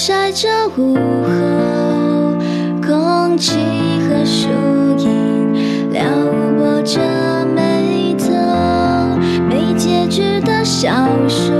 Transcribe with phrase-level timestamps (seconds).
[0.00, 2.38] 晒着午后
[2.80, 3.58] 空气
[4.08, 4.48] 和树
[4.96, 6.00] 影撩
[6.56, 7.00] 拨着
[7.44, 8.28] 眉头
[9.48, 10.88] 没结局的小
[11.26, 11.52] 说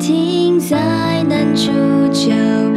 [0.00, 1.70] 停在男主
[2.14, 2.71] 角。